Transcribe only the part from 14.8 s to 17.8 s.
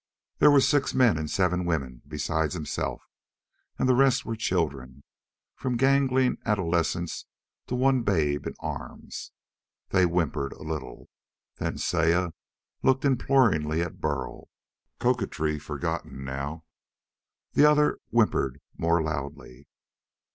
coquetry forgotten now. The